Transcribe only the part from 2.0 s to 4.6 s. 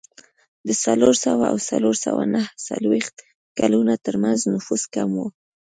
سوه نهه څلوېښت کلونو ترمنځ